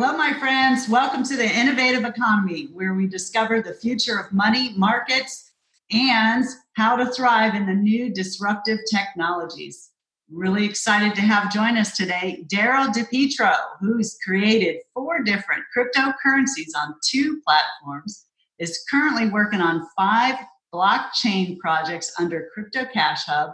[0.00, 0.88] Hello, my friends.
[0.88, 5.50] Welcome to the Innovative Economy, where we discover the future of money, markets,
[5.90, 6.44] and
[6.74, 9.90] how to thrive in the new disruptive technologies.
[10.30, 16.94] Really excited to have join us today Daryl DePietro, who's created four different cryptocurrencies on
[17.04, 18.26] two platforms,
[18.60, 20.36] is currently working on five
[20.72, 23.50] blockchain projects under Crypto Cash Hub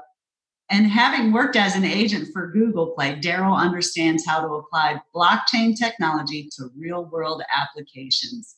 [0.70, 5.76] and having worked as an agent for Google Play, Daryl understands how to apply blockchain
[5.76, 8.56] technology to real world applications.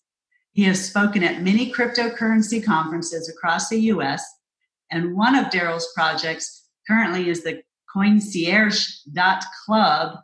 [0.53, 4.25] He has spoken at many cryptocurrency conferences across the US,
[4.91, 7.63] and one of Daryl's projects currently is the
[7.95, 10.19] coincierge.club,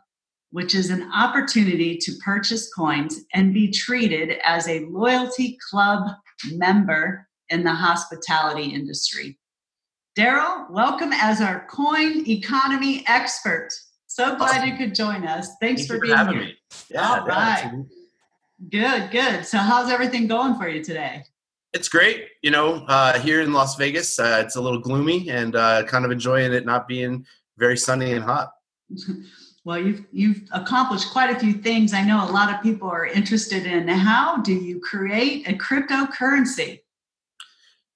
[0.51, 6.07] which is an opportunity to purchase coins and be treated as a loyalty club
[6.53, 9.37] member in the hospitality industry.
[10.17, 13.69] Daryl, welcome as our coin economy expert.
[14.05, 14.69] So glad awesome.
[14.69, 15.49] you could join us.
[15.59, 16.41] Thanks Thank for being for here.
[16.41, 16.57] Me.
[16.91, 17.83] Yeah, All right.
[18.69, 19.43] Good, good.
[19.43, 21.23] So, how's everything going for you today?
[21.73, 22.27] It's great.
[22.43, 26.05] You know, uh, here in Las Vegas, uh, it's a little gloomy and uh, kind
[26.05, 27.25] of enjoying it not being
[27.57, 28.51] very sunny and hot.
[29.65, 31.91] well, you've you've accomplished quite a few things.
[31.91, 36.82] I know a lot of people are interested in how do you create a cryptocurrency?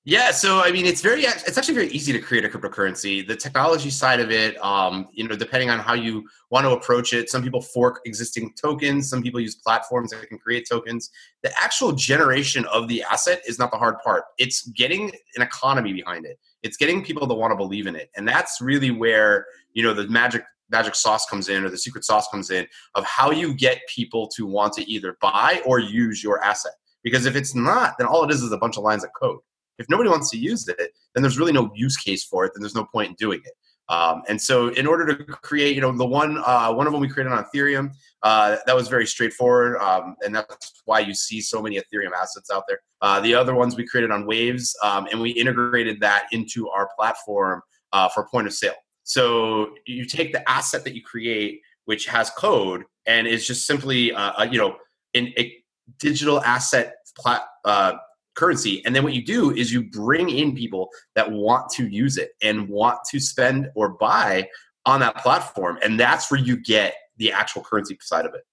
[0.07, 3.27] Yeah, so I mean, it's very it's actually very easy to create a cryptocurrency.
[3.27, 7.11] The technology side of it, um, you know, depending on how you want to approach
[7.11, 11.09] it, some people fork existing tokens, some people use platforms that can create tokens.
[11.43, 14.23] The actual generation of the asset is not the hard part.
[14.37, 16.39] It's getting an economy behind it.
[16.63, 19.93] It's getting people to want to believe in it, and that's really where you know
[19.93, 23.53] the magic magic sauce comes in or the secret sauce comes in of how you
[23.53, 26.75] get people to want to either buy or use your asset.
[27.03, 29.39] Because if it's not, then all it is is a bunch of lines of code
[29.77, 32.51] if nobody wants to use it, then there's really no use case for it.
[32.53, 33.53] Then there's no point in doing it.
[33.89, 37.01] Um, and so, in order to create, you know, the one uh, one of them
[37.01, 37.91] we created on Ethereum,
[38.23, 42.49] uh, that was very straightforward, um, and that's why you see so many Ethereum assets
[42.51, 42.79] out there.
[43.01, 46.89] Uh, the other ones we created on Waves, um, and we integrated that into our
[46.97, 47.61] platform
[47.93, 48.75] uh, for point of sale.
[49.03, 54.11] So you take the asset that you create, which has code, and is just simply,
[54.11, 54.75] uh, a, you know,
[55.13, 55.55] in a
[55.99, 57.93] digital asset plat, uh,
[58.37, 58.85] currency.
[58.85, 62.31] And then what you do is you bring in people that want to use it
[62.41, 64.47] and want to spend or buy
[64.85, 65.79] on that platform.
[65.83, 68.43] And that's where you get the actual currency side of it.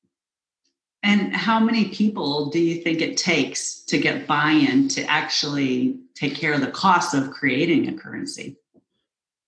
[1.05, 5.99] And how many people do you think it takes to get buy in to actually
[6.15, 8.57] take care of the cost of creating a currency?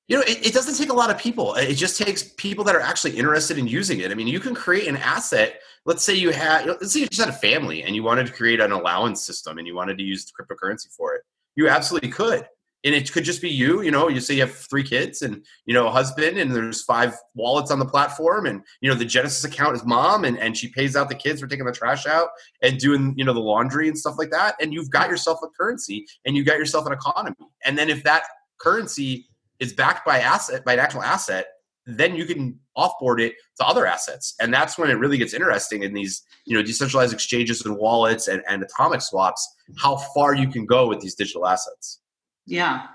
[0.08, 1.54] You know, it, it, doesn't take a lot of people.
[1.54, 4.12] It just takes people that are actually interested in using it.
[4.12, 5.60] I mean, you can create an asset.
[5.84, 8.32] Let's say you had, let's say you just had a family and you wanted to
[8.32, 11.22] create an allowance system and you wanted to use cryptocurrency for it.
[11.56, 12.46] You absolutely could.
[12.84, 15.44] And it could just be you, you know, you say you have three kids and,
[15.64, 19.04] you know, a husband and there's five wallets on the platform and, you know, the
[19.04, 22.06] Genesis account is mom and, and she pays out the kids for taking the trash
[22.06, 22.28] out
[22.62, 24.54] and doing, you know, the laundry and stuff like that.
[24.60, 27.34] And you've got yourself a currency and you got yourself an economy.
[27.64, 28.22] And then if that
[28.58, 29.26] currency
[29.60, 31.46] is backed by asset by an actual asset,
[31.86, 34.34] then you can offboard it to other assets.
[34.40, 38.28] And that's when it really gets interesting in these, you know, decentralized exchanges and wallets
[38.28, 39.46] and, and atomic swaps,
[39.78, 42.00] how far you can go with these digital assets.
[42.44, 42.86] Yeah,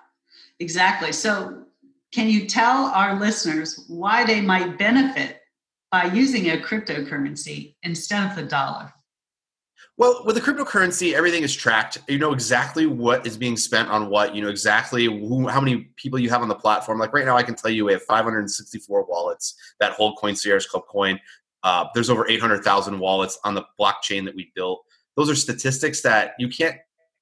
[0.60, 1.14] exactly.
[1.14, 1.64] So
[2.12, 5.40] can you tell our listeners why they might benefit
[5.92, 8.94] by using a cryptocurrency instead of the dollar?
[10.02, 12.00] Well, with the cryptocurrency, everything is tracked.
[12.08, 14.34] You know exactly what is being spent on what.
[14.34, 16.98] You know exactly who, how many people you have on the platform.
[16.98, 20.86] Like right now, I can tell you we have 564 wallets that hold Coincierge Club
[20.90, 21.20] Coin.
[21.62, 24.84] Uh, there's over 800,000 wallets on the blockchain that we built.
[25.18, 26.78] Those are statistics that you can't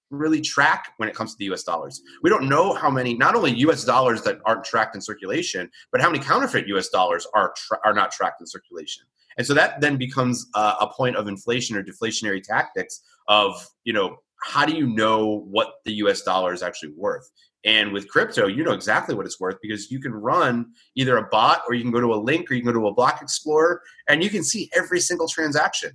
[0.09, 2.01] really track when it comes to the US dollars.
[2.23, 5.99] We don't know how many, not only US dollars that aren't tracked in circulation, but
[5.99, 9.03] how many counterfeit US dollars are, tra- are not tracked in circulation.
[9.39, 13.93] And so that then becomes uh, a point of inflation or deflationary tactics of, you
[13.93, 17.31] know, how do you know what the US dollar is actually worth?
[17.63, 21.23] And with crypto, you know exactly what it's worth because you can run either a
[21.29, 23.21] bot or you can go to a link or you can go to a block
[23.21, 25.91] explorer and you can see every single transaction.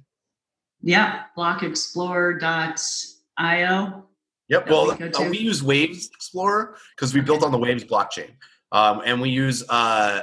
[0.80, 4.04] Yeah, blockexplorer.io.
[4.48, 4.70] Yep.
[4.70, 7.26] Well, we, uh, we, use Waves Explorer because we okay.
[7.26, 8.30] built on the Waves blockchain.
[8.72, 10.22] Um, and we use uh,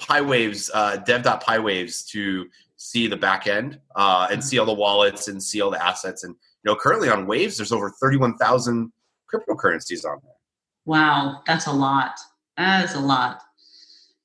[0.00, 2.46] PyWaves, uh, dev.pywaves to
[2.76, 6.24] see the back end uh, and see all the wallets and see all the assets.
[6.24, 6.34] And
[6.64, 8.92] you know, currently on Waves, there's over 31,000
[9.32, 10.32] cryptocurrencies on there.
[10.84, 12.18] Wow, that's a lot.
[12.56, 13.42] That is a lot.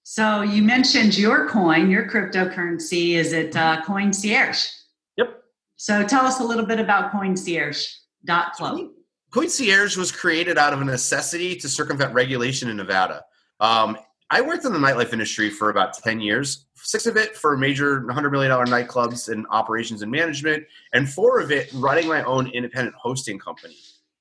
[0.04, 3.16] So you mentioned your coin, your cryptocurrency.
[3.16, 4.72] Is it uh, Coincierge?
[5.18, 5.44] Yep.
[5.75, 8.90] So tell us a little bit about Coin Coincierge.club.
[9.31, 13.24] Coincierge was created out of a necessity to circumvent regulation in Nevada.
[13.60, 13.98] Um,
[14.29, 18.01] I worked in the nightlife industry for about 10 years, six of it for major
[18.01, 22.94] $100 million nightclubs and operations and management, and four of it running my own independent
[23.00, 23.77] hosting company.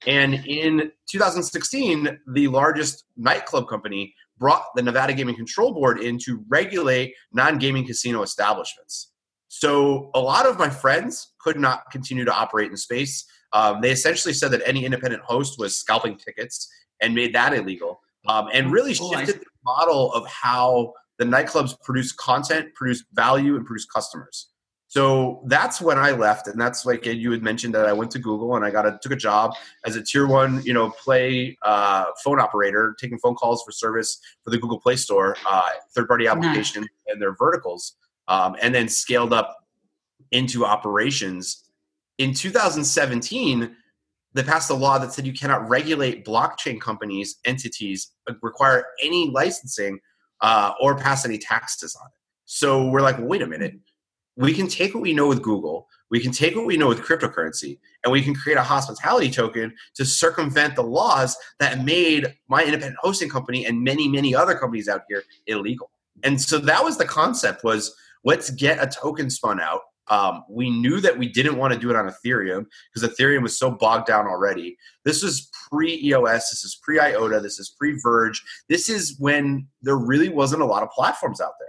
[0.06, 6.44] And in 2016, the largest nightclub company brought the Nevada Gaming Control Board in to
[6.48, 9.10] regulate non gaming casino establishments.
[9.48, 13.24] So a lot of my friends could not continue to operate in space.
[13.52, 16.68] Um, they essentially said that any independent host was scalping tickets
[17.00, 22.12] and made that illegal um, and really shifted the model of how the nightclubs produce
[22.12, 24.49] content, produce value, and produce customers.
[24.88, 28.19] So that's when I left, and that's like you had mentioned that I went to
[28.19, 29.52] Google and I got a took a job
[29.84, 34.19] as a tier one, you know, play uh, phone operator, taking phone calls for service
[34.44, 36.90] for the Google Play Store, uh, third party application, nice.
[37.08, 37.96] and their verticals,
[38.28, 39.56] um, and then scaled up
[40.31, 41.64] into operations.
[42.19, 43.76] In 2017,
[44.36, 49.30] they passed a law that said you cannot regulate blockchain companies, entities, uh, require any
[49.30, 49.98] licensing,
[50.42, 52.20] uh, or pass any taxes on it.
[52.44, 53.74] So we're like, well, wait a minute.
[54.36, 57.00] We can take what we know with Google, we can take what we know with
[57.00, 62.62] cryptocurrency, and we can create a hospitality token to circumvent the laws that made my
[62.62, 65.90] independent hosting company and many, many other companies out here illegal.
[66.22, 67.94] And so that was the concept was
[68.24, 71.90] let's get a token spun out um, we knew that we didn't want to do
[71.90, 74.76] it on Ethereum because Ethereum was so bogged down already.
[75.04, 78.42] This is pre EOS, this is pre IOTA, this is pre Verge.
[78.68, 81.68] This is when there really wasn't a lot of platforms out there.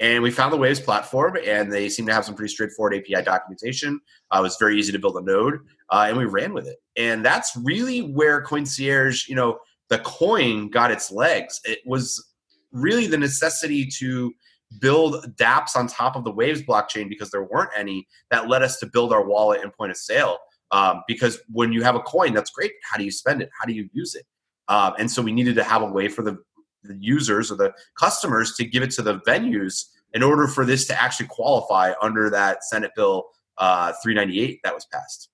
[0.00, 3.22] And we found the Waves platform, and they seem to have some pretty straightforward API
[3.22, 4.00] documentation.
[4.34, 6.78] Uh, it was very easy to build a node, uh, and we ran with it.
[6.96, 9.58] And that's really where Coincierge, you know,
[9.90, 11.60] the coin got its legs.
[11.64, 12.32] It was
[12.72, 14.32] really the necessity to
[14.80, 18.78] build dApps on top of the Waves blockchain because there weren't any that led us
[18.78, 20.38] to build our wallet and point of sale.
[20.70, 22.72] Um, because when you have a coin, that's great.
[22.90, 23.50] How do you spend it?
[23.58, 24.24] How do you use it?
[24.68, 26.38] Um, and so we needed to have a way for the,
[26.82, 29.84] the users or the customers to give it to the venues
[30.14, 33.26] in order for this to actually qualify under that Senate Bill
[33.58, 35.28] uh, 398 that was passed.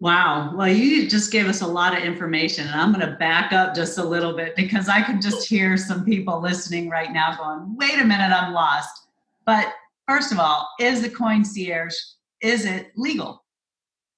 [0.00, 0.54] Wow.
[0.56, 3.74] Well, you just gave us a lot of information, and I'm going to back up
[3.74, 7.76] just a little bit because I can just hear some people listening right now going,
[7.76, 9.08] wait a minute, I'm lost.
[9.44, 9.74] But
[10.08, 11.94] first of all, is the Coin Coincierge,
[12.40, 13.44] is it legal?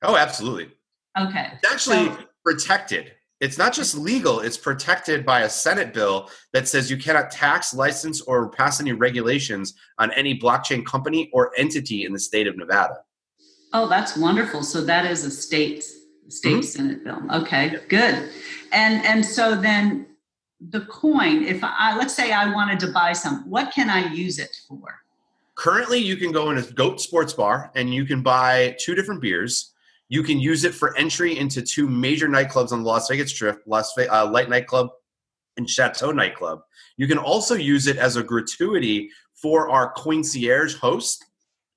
[0.02, 0.70] Oh, absolutely.
[1.19, 1.49] Okay.
[1.55, 3.12] It's actually so, protected.
[3.40, 7.75] It's not just legal, it's protected by a Senate bill that says you cannot tax,
[7.75, 12.56] license, or pass any regulations on any blockchain company or entity in the state of
[12.56, 12.99] Nevada.
[13.73, 14.63] Oh, that's wonderful.
[14.63, 15.85] So that is a state
[16.29, 16.63] state mm-hmm.
[16.63, 17.23] senate bill.
[17.33, 18.31] Okay, good.
[18.73, 20.07] And and so then
[20.61, 24.39] the coin, if I let's say I wanted to buy some, what can I use
[24.39, 25.01] it for?
[25.55, 29.21] Currently, you can go in a Goat Sports Bar and you can buy two different
[29.21, 29.73] beers.
[30.09, 33.63] You can use it for entry into two major nightclubs on the Las Vegas Strip,
[33.67, 34.91] Las Vegas, uh, Light Nightclub
[35.57, 36.61] and Chateau Nightclub.
[36.97, 41.25] You can also use it as a gratuity for our concierge host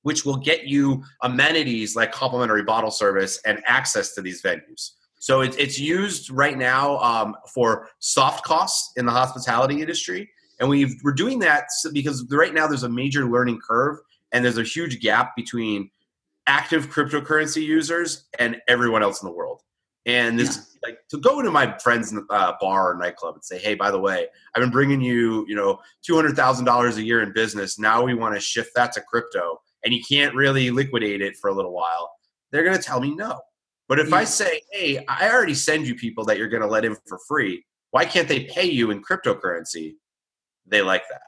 [0.05, 4.91] which will get you amenities like complimentary bottle service and access to these venues.
[5.17, 10.29] So it, it's used right now um, for soft costs in the hospitality industry.
[10.59, 13.97] And we are doing that because right now there's a major learning curve
[14.31, 15.89] and there's a huge gap between
[16.45, 19.63] active cryptocurrency users and everyone else in the world.
[20.05, 20.89] And this, yeah.
[20.89, 23.99] like, to go into my friend's uh, bar or nightclub and say, "Hey, by the
[23.99, 27.79] way, I've been bringing you, you know, two hundred thousand dollars a year in business.
[27.79, 31.49] Now we want to shift that to crypto and you can't really liquidate it for
[31.49, 32.11] a little while,
[32.51, 33.39] they're going to tell me no.
[33.87, 34.15] But if yeah.
[34.15, 37.19] I say, hey, I already send you people that you're going to let in for
[37.27, 39.93] free, why can't they pay you in cryptocurrency?
[40.65, 41.21] They like that.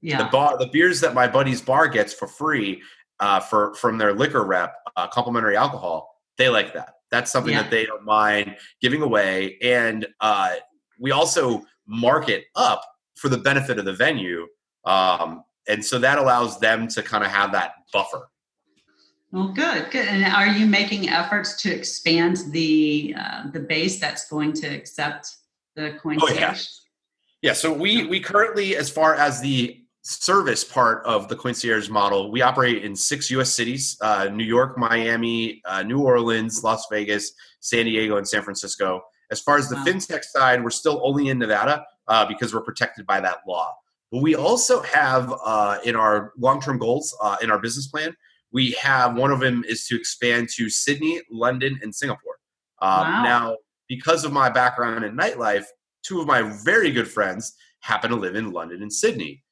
[0.00, 0.18] Yeah.
[0.18, 2.82] The bar, the beers that my buddy's bar gets for free
[3.20, 6.94] uh, for from their liquor rep, uh, complimentary alcohol, they like that.
[7.12, 7.62] That's something yeah.
[7.62, 10.56] that they don't mind giving away, and uh,
[10.98, 12.82] we also market up
[13.14, 14.46] for the benefit of the venue.
[14.84, 18.28] Um, and so that allows them to kind of have that buffer.
[19.32, 20.06] Well, good, good.
[20.08, 25.36] And are you making efforts to expand the uh, the base that's going to accept
[25.74, 26.18] the coin?
[26.20, 26.54] Oh, yeah.
[27.40, 27.54] Yeah.
[27.54, 32.42] So we we currently, as far as the service part of the concierge model, we
[32.42, 33.54] operate in six U.S.
[33.54, 39.00] cities: uh, New York, Miami, uh, New Orleans, Las Vegas, San Diego, and San Francisco.
[39.30, 39.84] As far as the wow.
[39.84, 43.74] fintech side, we're still only in Nevada uh, because we're protected by that law.
[44.12, 48.14] But we also have uh, in our long term goals, uh, in our business plan,
[48.52, 52.36] we have one of them is to expand to Sydney, London, and Singapore.
[52.82, 53.22] Um, wow.
[53.22, 53.56] Now,
[53.88, 55.64] because of my background in nightlife,
[56.02, 59.42] two of my very good friends happen to live in London and Sydney.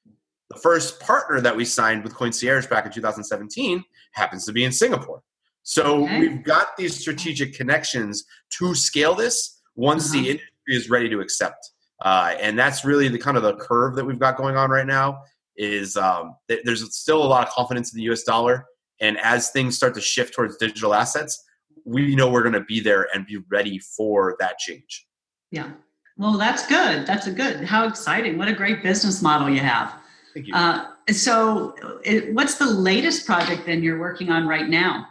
[0.51, 4.73] The first partner that we signed with Coincierge back in 2017 happens to be in
[4.73, 5.23] Singapore.
[5.63, 6.21] So okay.
[6.21, 8.25] we've got these strategic connections
[8.59, 10.21] to scale this once uh-huh.
[10.21, 11.71] the industry is ready to accept.
[12.03, 14.87] Uh, and that's really the kind of the curve that we've got going on right
[14.87, 15.23] now.
[15.57, 18.23] Is um, th- there's still a lot of confidence in the U.S.
[18.23, 18.67] dollar,
[19.01, 21.45] and as things start to shift towards digital assets,
[21.85, 25.07] we know we're going to be there and be ready for that change.
[25.51, 25.71] Yeah.
[26.17, 27.07] Well, that's good.
[27.07, 27.65] That's a good.
[27.65, 28.39] How exciting!
[28.39, 29.95] What a great business model you have.
[30.35, 30.55] Thank you.
[30.55, 35.07] Uh, so, it, what's the latest project then you're working on right now?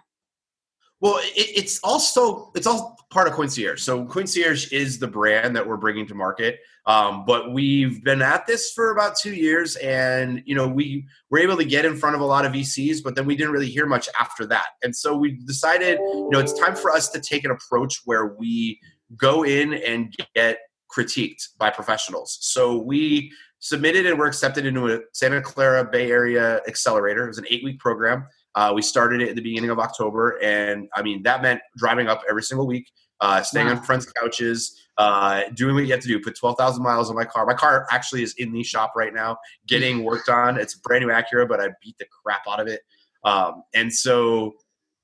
[1.01, 3.79] Well, it, it's also it's all part of Coincierge.
[3.79, 6.59] So Coincierge is the brand that we're bringing to market.
[6.85, 11.39] Um, but we've been at this for about two years, and you know we were
[11.39, 13.69] able to get in front of a lot of VCs, but then we didn't really
[13.69, 14.67] hear much after that.
[14.81, 18.27] And so we decided, you know, it's time for us to take an approach where
[18.27, 18.79] we
[19.15, 20.59] go in and get
[20.91, 22.37] critiqued by professionals.
[22.41, 27.25] So we submitted and were accepted into a Santa Clara Bay Area accelerator.
[27.25, 28.25] It was an eight week program.
[28.55, 32.07] Uh, we started it at the beginning of October, and I mean that meant driving
[32.07, 32.89] up every single week,
[33.21, 33.75] uh, staying wow.
[33.75, 36.19] on friends' couches, uh, doing what you have to do.
[36.19, 37.45] Put twelve thousand miles on my car.
[37.45, 39.37] My car actually is in the shop right now,
[39.67, 40.59] getting worked on.
[40.59, 42.81] It's a brand new Acura, but I beat the crap out of it.
[43.23, 44.53] Um, and so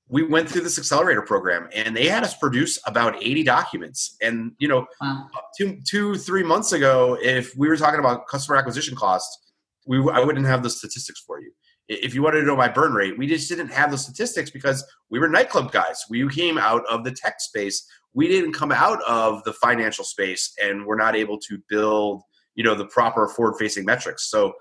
[0.08, 4.18] we went through this accelerator program, and they had us produce about eighty documents.
[4.24, 5.28] And you know, wow.
[5.56, 9.54] two, two, three months ago, if we were talking about customer acquisition costs,
[9.86, 11.52] we I wouldn't have the statistics for you
[11.88, 14.84] if you wanted to know my burn rate, we just didn't have the statistics because
[15.10, 16.04] we were nightclub guys.
[16.10, 17.88] We came out of the tech space.
[18.14, 22.24] We didn't come out of the financial space and we're not able to build,
[22.56, 24.30] you know, the proper forward facing metrics.
[24.30, 24.54] So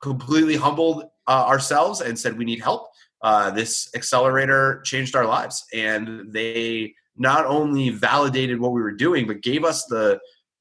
[0.00, 2.88] completely humbled uh, ourselves and said we need help.
[3.20, 9.26] Uh, this accelerator changed our lives and they not only validated what we were doing,
[9.26, 10.20] but gave us the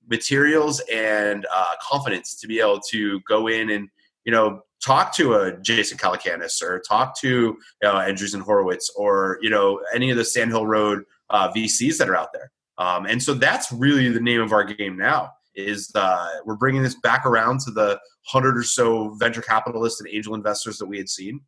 [0.10, 3.90] materials and uh, confidence to be able to go in and,
[4.26, 9.38] you know, talk to a Jason Calacanis or talk to you know, Andreessen Horowitz or
[9.42, 12.52] you know any of the Sandhill Road uh, VCs that are out there.
[12.78, 15.32] Um, and so that's really the name of our game now.
[15.56, 20.10] Is uh, we're bringing this back around to the hundred or so venture capitalists and
[20.10, 21.42] angel investors that we had seen,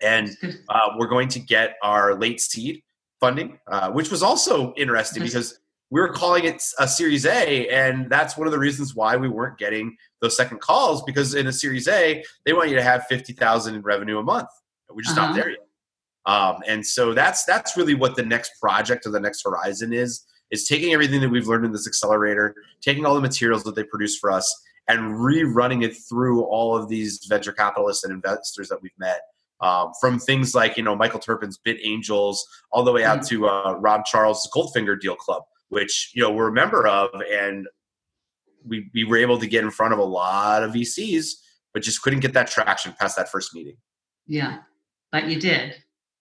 [0.00, 0.30] and
[0.68, 2.82] uh, we're going to get our late seed
[3.20, 5.60] funding, uh, which was also interesting because
[5.94, 9.28] we were calling it a Series A, and that's one of the reasons why we
[9.28, 13.06] weren't getting those second calls because in a Series A they want you to have
[13.06, 14.48] fifty thousand in revenue a month.
[14.90, 15.28] We're just uh-huh.
[15.28, 15.58] not there yet.
[16.26, 20.26] Um, and so that's that's really what the next project or the next horizon is
[20.50, 23.84] is taking everything that we've learned in this accelerator, taking all the materials that they
[23.84, 24.52] produce for us,
[24.88, 29.20] and rerunning it through all of these venture capitalists and investors that we've met.
[29.60, 33.42] Um, from things like you know Michael Terpin's Bit Angels, all the way out mm-hmm.
[33.42, 37.66] to uh, Rob Charles' Goldfinger Deal Club, which you know we're a member of, and
[38.66, 41.32] we we were able to get in front of a lot of VCs,
[41.74, 43.76] but just couldn't get that traction past that first meeting.
[44.26, 44.60] Yeah,
[45.12, 45.74] but you did,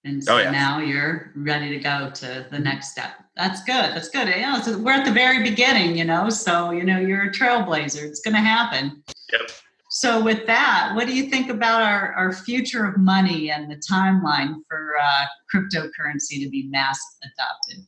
[0.03, 0.51] and so oh, yeah.
[0.51, 3.11] now you're ready to go to the next step.
[3.35, 3.95] That's good.
[3.95, 4.27] That's good.
[4.27, 6.29] Yeah, so we're at the very beginning, you know.
[6.29, 8.03] So you know you're a trailblazer.
[8.03, 9.03] It's going to happen.
[9.31, 9.51] Yep.
[9.95, 13.75] So with that, what do you think about our, our future of money and the
[13.75, 17.85] timeline for uh, cryptocurrency to be mass adopted?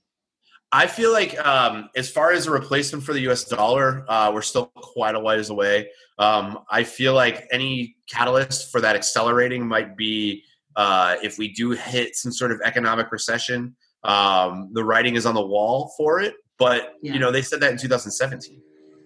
[0.75, 3.45] I feel like um, as far as a replacement for the U.S.
[3.45, 5.89] dollar, uh, we're still quite a ways away.
[6.19, 10.43] Um, I feel like any catalyst for that accelerating might be
[10.75, 13.73] uh, if we do hit some sort of economic recession.
[14.03, 17.13] Um, the writing is on the wall for it, but yeah.
[17.13, 18.61] you know they said that in 2017,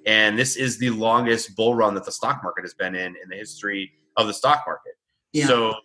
[0.08, 3.30] and this is the longest bull run that the stock market has been in in
[3.30, 4.94] the history of the stock market.
[5.34, 5.46] Yeah.
[5.46, 5.76] So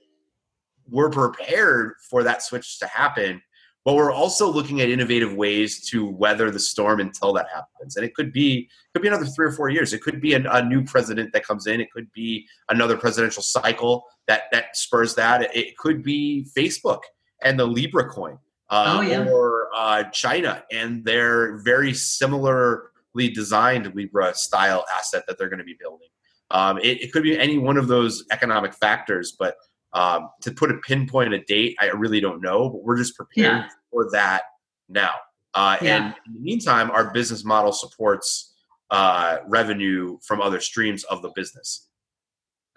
[0.90, 3.42] we're prepared for that switch to happen
[3.84, 7.96] but we're also looking at innovative ways to weather the storm until that happens.
[7.96, 9.92] And it could be could be another three or four years.
[9.92, 11.80] It could be a, a new president that comes in.
[11.80, 15.54] It could be another presidential cycle that that spurs that.
[15.54, 17.00] It could be facebook
[17.42, 18.38] and the libra coin
[18.70, 19.26] uh, oh, yeah.
[19.28, 25.64] or uh, china and their very similarly designed libra style asset that they're going to
[25.64, 26.08] be building.
[26.50, 29.56] Um, it, it could be any one of those economic factors but
[29.94, 33.62] um, to put a pinpoint a date, I really don't know, but we're just prepared
[33.62, 33.68] yeah.
[33.90, 34.42] for that
[34.88, 35.12] now.
[35.54, 35.96] Uh, yeah.
[35.96, 38.54] And in the meantime, our business model supports
[38.90, 41.88] uh, revenue from other streams of the business.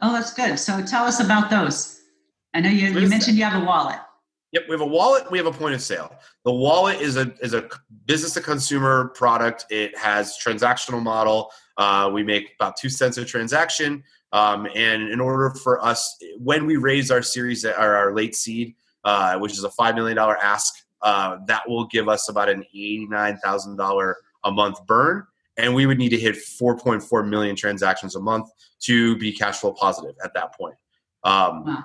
[0.02, 0.60] Oh, that's good.
[0.60, 2.00] So tell us about those.
[2.54, 3.98] I know you, you mentioned you have a wallet.
[4.54, 5.30] Yep, we have a wallet.
[5.30, 6.16] We have a point of sale.
[6.46, 7.68] The wallet is a is a
[8.06, 9.66] business to consumer product.
[9.70, 11.52] It has transactional model.
[11.76, 14.04] Uh, we make about two cents a transaction.
[14.34, 18.76] Um, and in order for us, when we raise our series, our, our late seed,
[19.04, 24.14] uh, which is a $5 million ask, uh, that will give us about an $89,000
[24.44, 25.26] a month burn.
[25.58, 28.50] And we would need to hit 4.4 million transactions a month
[28.82, 30.76] to be cash flow positive at that point.
[31.24, 31.84] Um, wow.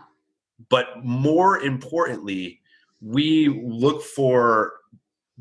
[0.69, 2.61] But more importantly,
[3.01, 4.75] we look for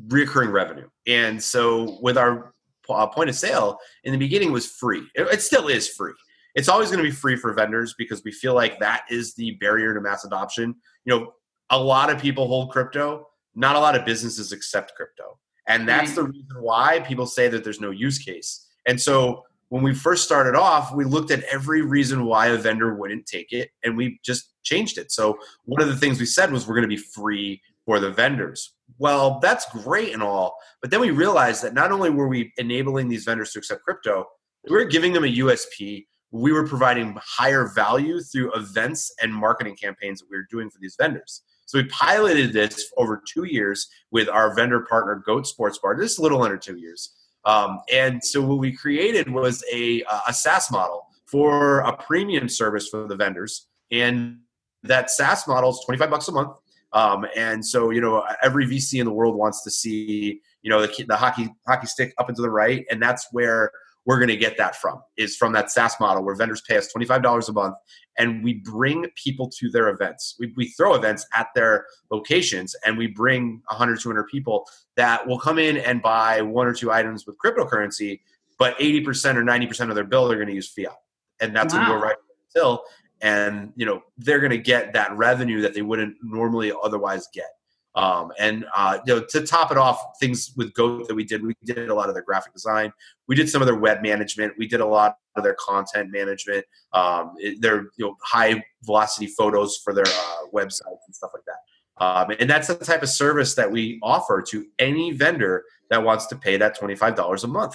[0.08, 0.88] recurring revenue.
[1.06, 2.54] And so with our
[2.88, 5.06] uh, point of sale in the beginning was free.
[5.14, 6.12] It still is free.
[6.54, 9.52] It's always going to be free for vendors because we feel like that is the
[9.52, 10.74] barrier to mass adoption.
[11.04, 11.32] You know,
[11.70, 13.28] a lot of people hold crypto.
[13.54, 17.64] Not a lot of businesses accept crypto, and that's the reason why people say that
[17.64, 18.66] there's no use case.
[18.86, 22.94] And so when we first started off, we looked at every reason why a vendor
[22.94, 25.10] wouldn't take it and we just changed it.
[25.10, 28.10] So one of the things we said was we're going to be free for the
[28.10, 28.74] vendors.
[28.98, 33.08] Well, that's great and all, but then we realized that not only were we enabling
[33.08, 34.26] these vendors to accept crypto,
[34.68, 36.06] we were giving them a USP.
[36.32, 40.78] We were providing higher value through events and marketing campaigns that we were doing for
[40.80, 41.42] these vendors.
[41.66, 45.96] So we piloted this over two years with our vendor partner, Goat Sports Bar.
[45.96, 47.14] This is a little under two years.
[47.44, 52.88] Um, and so what we created was a, a SaaS model for a premium service
[52.88, 53.68] for the vendors.
[53.90, 54.40] And
[54.82, 56.56] that SaaS model is 25 bucks a month.
[56.92, 60.86] Um, and so, you know, every VC in the world wants to see, you know,
[60.86, 62.84] the, the hockey hockey stick up and to the right.
[62.90, 63.70] And that's where
[64.04, 66.88] we're going to get that from is from that SaaS model where vendors pay us
[66.92, 67.76] $25 a month
[68.18, 70.36] and we bring people to their events.
[70.38, 74.66] We, we throw events at their locations and we bring 100, 200 people
[74.96, 78.20] that will come in and buy one or two items with cryptocurrency,
[78.58, 80.96] but 80% or 90% of their bill they're going to use fiat.
[81.40, 81.80] And that's wow.
[81.80, 82.16] going to go right
[82.54, 82.82] until,
[83.20, 87.46] and you know, they're going to get that revenue that they wouldn't normally otherwise get.
[87.94, 91.42] Um, and uh, you know, to top it off, things with Goat that we did,
[91.42, 92.92] we did a lot of their graphic design.
[93.28, 94.54] We did some of their web management.
[94.56, 96.64] We did a lot of their content management.
[96.92, 102.04] Um, their you know high velocity photos for their uh, websites and stuff like that.
[102.04, 106.26] Um, and that's the type of service that we offer to any vendor that wants
[106.26, 107.74] to pay that twenty five dollars a month.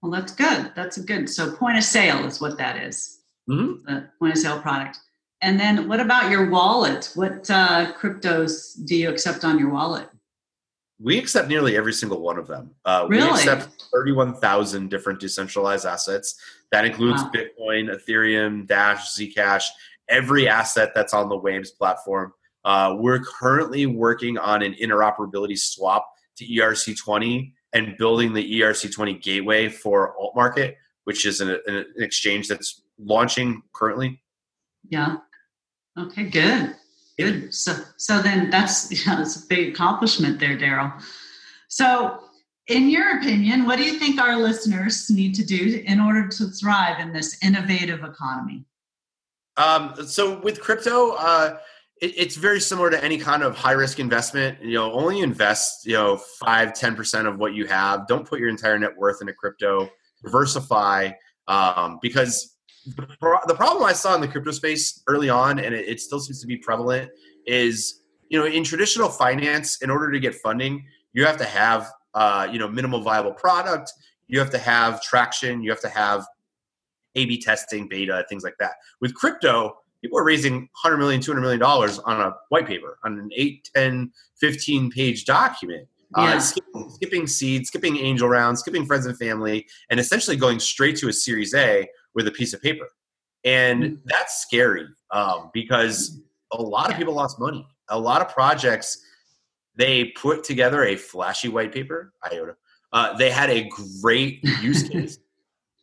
[0.00, 0.72] Well, that's good.
[0.74, 1.28] That's a good.
[1.28, 3.20] So point of sale is what that is.
[3.48, 3.84] Mm-hmm.
[3.84, 4.98] The point of sale product.
[5.42, 7.10] And then what about your wallet?
[7.16, 10.08] What uh, cryptos do you accept on your wallet?
[11.00, 12.70] We accept nearly every single one of them.
[12.84, 13.24] Uh, really?
[13.24, 16.40] We accept 31,000 different decentralized assets.
[16.70, 17.32] That includes wow.
[17.34, 19.64] Bitcoin, Ethereum, Dash, Zcash,
[20.08, 22.32] every asset that's on the Waves platform.
[22.64, 29.68] Uh, we're currently working on an interoperability swap to ERC20 and building the ERC20 gateway
[29.68, 34.22] for alt market, which is an, an exchange that's launching currently.
[34.88, 35.16] Yeah.
[35.98, 36.74] Okay, good.
[37.18, 37.54] Good.
[37.54, 40.92] So so then that's know, that's a big accomplishment there, Daryl.
[41.68, 42.20] So
[42.68, 46.46] in your opinion, what do you think our listeners need to do in order to
[46.48, 48.64] thrive in this innovative economy?
[49.56, 51.58] Um, so with crypto, uh,
[52.00, 54.62] it, it's very similar to any kind of high risk investment.
[54.62, 58.06] You know, only invest, you know, five, 10% of what you have.
[58.06, 59.90] Don't put your entire net worth into crypto.
[60.22, 61.10] Diversify
[61.48, 65.88] um, because the, the problem I saw in the crypto space early on, and it,
[65.88, 67.10] it still seems to be prevalent,
[67.46, 71.90] is you know in traditional finance, in order to get funding, you have to have
[72.14, 73.92] uh, you know minimal viable product,
[74.28, 76.26] you have to have traction, you have to have
[77.14, 78.72] A/B testing, beta, things like that.
[79.00, 83.18] With crypto, people are raising 100 million 200 million dollars on a white paper on
[83.18, 86.36] an 8 10 15 page document uh, yeah.
[86.36, 90.96] uh, skipping, skipping seed skipping angel rounds skipping friends and family and essentially going straight
[90.96, 92.88] to a series a with a piece of paper.
[93.44, 93.94] And mm-hmm.
[94.04, 96.20] that's scary um, because
[96.52, 97.66] a lot of people lost money.
[97.88, 99.04] A lot of projects,
[99.76, 102.56] they put together a flashy white paper, IOTA.
[102.92, 103.68] Uh, they had a
[104.00, 105.18] great use case,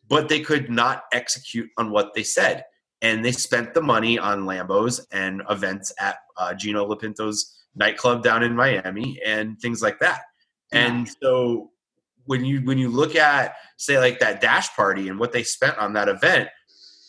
[0.08, 2.64] but they could not execute on what they said.
[3.02, 8.42] And they spent the money on Lambos and events at uh, Gino Lopinto's nightclub down
[8.42, 10.22] in Miami and things like that.
[10.72, 11.70] And so
[12.24, 15.76] when you when you look at say like that dash party and what they spent
[15.78, 16.48] on that event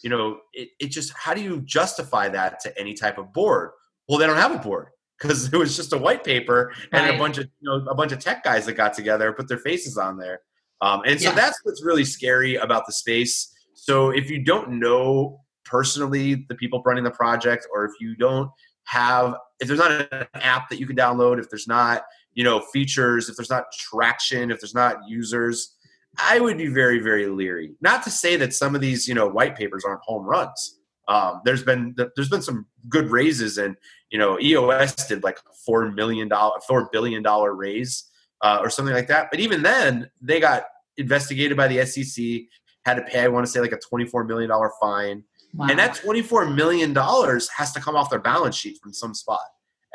[0.04, 3.72] you know it, it just how do you justify that to any type of board
[4.08, 4.88] well they don't have a board
[5.20, 7.16] because it was just a white paper and right.
[7.16, 9.60] a bunch of you know a bunch of tech guys that got together put their
[9.60, 10.42] faces on there
[10.82, 11.36] um, and so yeah.
[11.36, 16.82] that's what's really scary about the space so if you don't know personally the people
[16.86, 18.50] running the project or if you don't
[18.86, 22.60] have if there's not an app that you can download if there's not you know
[22.60, 25.76] features if there's not traction if there's not users
[26.18, 27.74] i would be very very leery.
[27.82, 30.78] Not to say that some of these you know white papers aren't home runs.
[31.08, 33.76] Um, there's been there's been some good raises and
[34.12, 38.10] you know eos did like four million dollar four billion dollar raise
[38.42, 39.30] uh, or something like that.
[39.32, 40.64] But even then they got
[40.98, 42.44] investigated by the sec
[42.86, 45.24] had to pay i want to say like a 24 million dollar fine.
[45.54, 45.68] Wow.
[45.70, 49.42] and that 24 million dollars has to come off their balance sheet from some spot.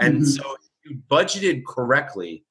[0.00, 0.24] And mm-hmm.
[0.24, 0.56] so
[0.88, 2.44] you budgeted correctly,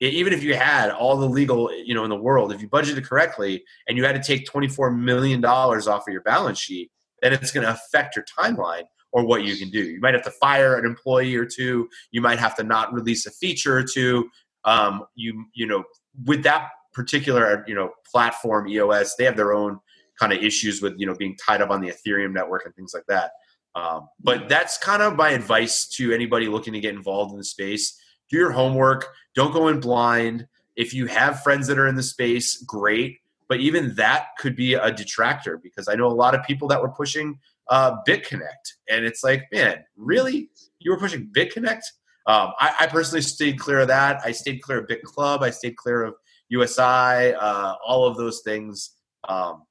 [0.00, 3.04] even if you had all the legal, you know, in the world, if you budgeted
[3.04, 6.90] correctly and you had to take $24 million off of your balance sheet,
[7.22, 9.82] then it's going to affect your timeline or what you can do.
[9.82, 11.88] You might have to fire an employee or two.
[12.12, 14.28] You might have to not release a feature or two.
[14.64, 15.84] Um, you, you know,
[16.24, 19.78] with that particular you know platform EOS, they have their own
[20.18, 22.92] kind of issues with you know being tied up on the Ethereum network and things
[22.94, 23.32] like that.
[23.74, 27.44] Um, but that's kind of my advice to anybody looking to get involved in the
[27.44, 27.98] space.
[28.28, 29.08] Do your homework.
[29.34, 30.46] Don't go in blind.
[30.76, 33.18] If you have friends that are in the space, great.
[33.48, 36.80] But even that could be a detractor because I know a lot of people that
[36.80, 40.50] were pushing uh, BitConnect, and it's like, man, really?
[40.78, 41.82] You were pushing BitConnect?
[42.26, 44.20] Um, I, I, personally stayed clear of that.
[44.24, 45.42] I stayed clear of Bit Club.
[45.42, 46.14] I stayed clear of
[46.48, 47.34] USI.
[47.34, 48.90] Uh, all of those things.
[49.28, 49.62] Um,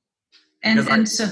[0.63, 1.25] and and I, so,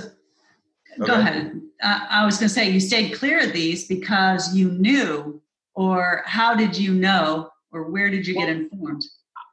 [1.06, 1.62] go ahead.
[1.82, 5.42] Uh, I was going to say you stayed clear of these because you knew,
[5.76, 9.04] or how did you know, or where did you well, get informed?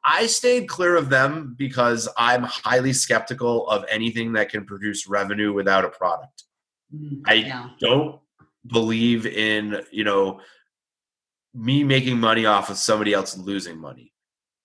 [0.06, 5.52] I stayed clear of them because I'm highly skeptical of anything that can produce revenue
[5.52, 6.44] without a product.
[6.94, 7.68] Mm, I yeah.
[7.80, 8.20] don't
[8.66, 10.40] believe in, you know,
[11.54, 14.12] me making money off of somebody else losing money.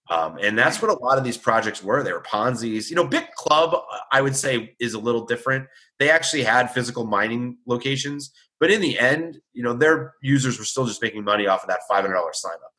[0.09, 2.01] Um, and that's what a lot of these projects were.
[2.01, 2.89] They were Ponzi's.
[2.89, 3.79] You know, Bit Club,
[4.11, 5.67] I would say, is a little different.
[5.99, 10.65] They actually had physical mining locations, but in the end, you know, their users were
[10.65, 12.73] still just making money off of that $500 sign up.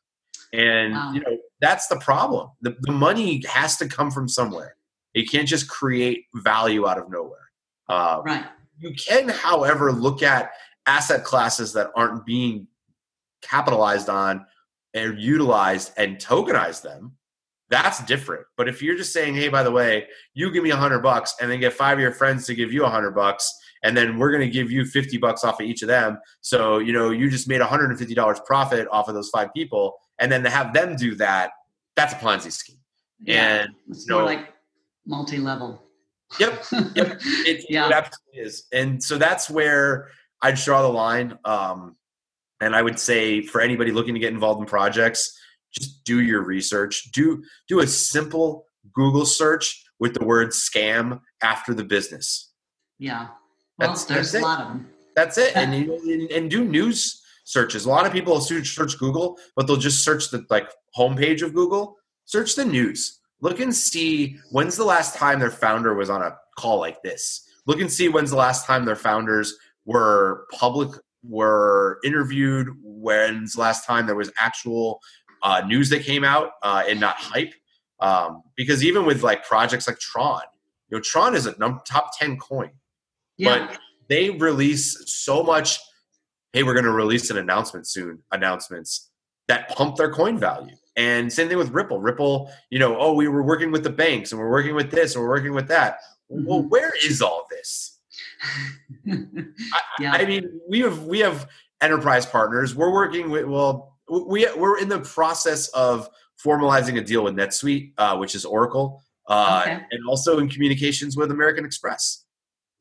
[0.53, 1.13] And, wow.
[1.13, 2.49] you know, that's the problem.
[2.61, 4.75] The, the money has to come from somewhere.
[5.13, 7.51] You can't just create value out of nowhere.
[7.87, 8.45] Um, right.
[8.79, 10.51] You can, however, look at
[10.85, 12.67] asset classes that aren't being
[13.41, 14.45] capitalized on
[14.93, 17.13] and utilized and tokenize them
[17.71, 18.45] that's different.
[18.57, 20.05] But if you're just saying hey by the way
[20.35, 22.71] you give me a hundred bucks and then get five of your friends to give
[22.71, 23.51] you a hundred bucks
[23.83, 26.19] and then we're going to give you 50 bucks off of each of them.
[26.41, 30.43] So you know you just made $150 profit off of those five people and then
[30.43, 31.51] to have them do that
[31.95, 32.77] that's a ponzi scheme.
[33.23, 34.53] Yeah, and it's you know, more like
[35.05, 35.83] multi-level.
[36.39, 36.65] Yep.
[36.95, 37.21] Yep.
[37.23, 37.87] It, yeah.
[37.87, 38.63] it absolutely is.
[38.71, 40.09] And so that's where
[40.41, 41.95] i draw the line um,
[42.61, 45.37] and I would say for anybody looking to get involved in projects,
[45.71, 47.11] just do your research.
[47.11, 52.51] Do do a simple Google search with the word scam after the business.
[52.99, 53.27] Yeah.
[53.77, 54.89] Well, that's, there's that's a lot of them.
[55.15, 55.55] That's it.
[55.55, 55.73] and,
[56.05, 57.85] you, and do news searches.
[57.85, 61.53] A lot of people will search Google, but they'll just search the like homepage of
[61.53, 61.97] Google.
[62.25, 63.19] Search the news.
[63.41, 67.47] Look and see when's the last time their founder was on a call like this.
[67.65, 69.55] Look and see when's the last time their founders
[69.85, 70.91] were public
[71.23, 74.99] were interviewed when's last time there was actual
[75.43, 77.53] uh, news that came out uh, and not hype
[77.99, 80.41] um, because even with like projects like tron
[80.89, 82.71] you know tron is a num- top 10 coin
[83.37, 83.67] yeah.
[83.67, 85.79] but they release so much
[86.53, 89.09] hey we're going to release an announcement soon announcements
[89.47, 93.27] that pump their coin value and same thing with ripple ripple you know oh we
[93.27, 95.99] were working with the banks and we're working with this and we're working with that
[96.31, 96.45] mm-hmm.
[96.45, 97.97] well where is all this
[99.07, 100.13] I, yeah.
[100.13, 101.47] I mean, we have we have
[101.81, 102.75] enterprise partners.
[102.75, 106.09] We're working with well, we we're in the process of
[106.43, 109.81] formalizing a deal with NetSuite, uh, which is Oracle, uh, okay.
[109.91, 112.25] and also in communications with American Express.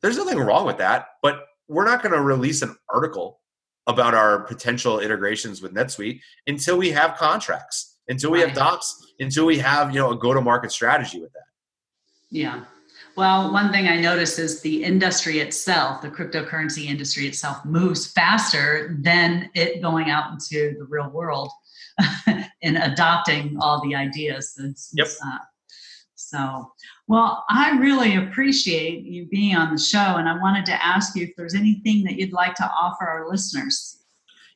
[0.02, 3.40] There's nothing wrong with that, but we're not going to release an article
[3.86, 8.48] about our potential integrations with NetSuite until we have contracts, until we right.
[8.48, 11.44] have docs, until we have you know a go-to-market strategy with that.
[12.30, 12.64] Yeah.
[13.16, 18.96] Well, one thing I notice is the industry itself, the cryptocurrency industry itself, moves faster
[19.00, 21.50] than it going out into the real world
[22.62, 24.54] and adopting all the ideas.
[24.58, 25.08] It's, yep.
[25.24, 25.38] Uh,
[26.14, 26.72] so,
[27.08, 31.24] well, I really appreciate you being on the show, and I wanted to ask you
[31.24, 33.96] if there's anything that you'd like to offer our listeners.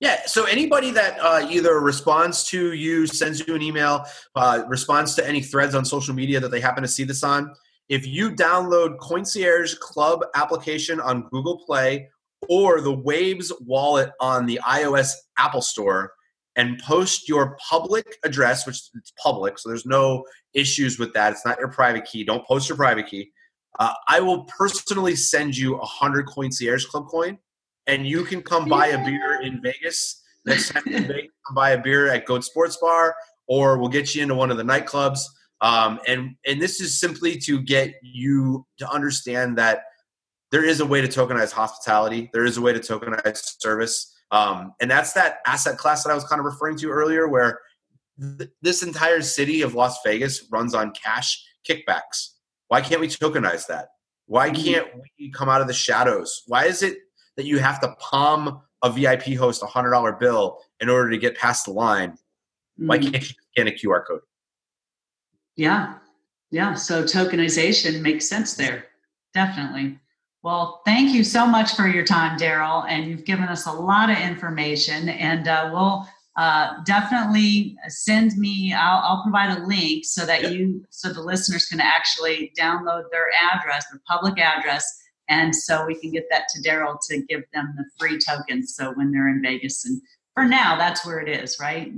[0.01, 4.05] Yeah, so anybody that uh, either responds to you, sends you an email,
[4.37, 7.55] uh, responds to any threads on social media that they happen to see this on,
[7.89, 12.09] if you download Coincierge Club application on Google Play
[12.49, 16.13] or the Waves wallet on the iOS Apple Store
[16.57, 21.33] and post your public address, which it's public, so there's no issues with that.
[21.33, 22.25] It's not your private key.
[22.25, 23.31] Don't post your private key.
[23.79, 27.39] Uh, I will personally send you a hundred Coincierge Club coin,
[27.87, 31.31] and you can come buy a beer in Vegas next time in Vegas.
[31.47, 33.15] Come buy a beer at Goat Sports Bar,
[33.47, 35.21] or we'll get you into one of the nightclubs.
[35.61, 39.85] Um, and and this is simply to get you to understand that
[40.51, 42.31] there is a way to tokenize hospitality.
[42.33, 46.15] There is a way to tokenize service, um, and that's that asset class that I
[46.15, 47.61] was kind of referring to earlier, where
[48.39, 52.35] th- this entire city of Las Vegas runs on cash kickbacks.
[52.69, 53.89] Why can't we tokenize that?
[54.27, 54.63] Why mm-hmm.
[54.63, 54.89] can't
[55.19, 56.43] we come out of the shadows?
[56.47, 56.99] Why is it
[57.37, 61.19] that you have to palm a VIP host a hundred dollar bill in order to
[61.19, 62.17] get past the line?
[62.77, 63.11] Why mm-hmm.
[63.11, 64.21] can't you scan a QR code?
[65.57, 65.95] Yeah.
[66.51, 66.75] Yeah.
[66.75, 68.87] So tokenization makes sense there.
[69.33, 69.99] Definitely.
[70.43, 72.85] Well, thank you so much for your time, Daryl.
[72.89, 75.09] And you've given us a lot of information.
[75.09, 78.75] And uh, we'll uh, definitely send me.
[78.75, 80.53] I'll, I'll, provide a link so that yep.
[80.53, 84.85] you, so the listeners can actually download their address, their public address,
[85.29, 88.75] and so we can get that to Daryl to give them the free tokens.
[88.75, 90.03] So when they're in Vegas and
[90.35, 91.93] for now, that's where it is, right?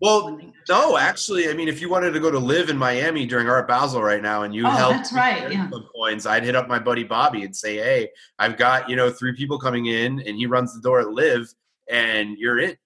[0.00, 3.48] well, no, actually, I mean, if you wanted to go to live in Miami during
[3.48, 5.68] Art Basel right now, and you oh, help, that's right, yeah.
[5.94, 9.34] coins, I'd hit up my buddy Bobby and say, "Hey, I've got you know three
[9.34, 11.52] people coming in, and he runs the door at LIV,
[11.90, 12.76] and you're in."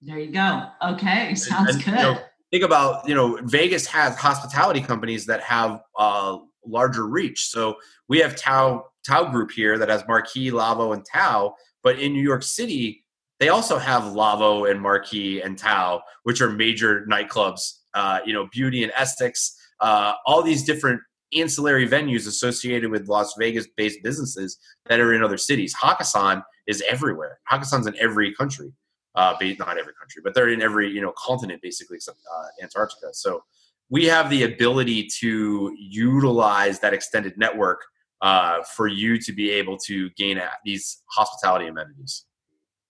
[0.00, 0.68] There you go.
[0.80, 1.90] Okay, sounds and, good.
[1.90, 2.18] You know,
[2.52, 7.48] think about you know Vegas has hospitality companies that have uh, larger reach.
[7.48, 7.78] So
[8.08, 11.56] we have Tao Tao Group here that has Marquee, Lavo, and Tao
[11.86, 13.04] but in New York City
[13.38, 17.80] they also have Lavo and Marquee and Tao, which are major nightclubs.
[17.94, 21.00] Uh, you know, Beauty and Essex, uh, all these different
[21.34, 25.74] ancillary venues associated with Las Vegas-based businesses that are in other cities.
[25.74, 27.38] Hakkasan is everywhere.
[27.50, 28.72] Hakkasan's in every country,
[29.14, 33.08] uh, not every country, but they're in every you know continent basically except uh, Antarctica.
[33.12, 33.42] So
[33.88, 37.80] we have the ability to utilize that extended network
[38.20, 42.25] uh, for you to be able to gain these hospitality amenities.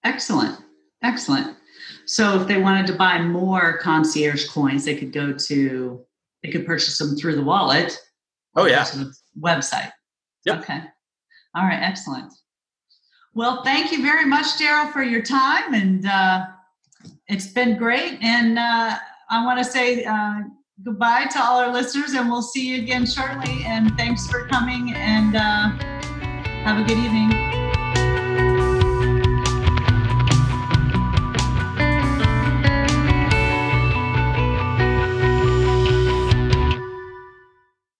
[0.06, 0.58] Excellent.
[1.02, 1.56] Excellent.
[2.06, 6.00] So if they wanted to buy more concierge coins, they could go to,
[6.42, 7.98] they could purchase them through the wallet.
[8.54, 8.86] Oh, yeah.
[9.38, 9.90] website.
[10.44, 10.60] Yep.
[10.60, 10.80] Okay.
[11.56, 11.82] All right.
[11.82, 12.32] Excellent.
[13.34, 15.74] Well, thank you very much, Daryl, for your time.
[15.74, 16.46] And uh,
[17.26, 18.18] it's been great.
[18.22, 18.96] And uh,
[19.28, 20.42] I want to say uh,
[20.84, 23.64] goodbye to all our listeners, and we'll see you again shortly.
[23.64, 25.68] And thanks for coming, and uh,
[26.64, 27.55] have a good evening.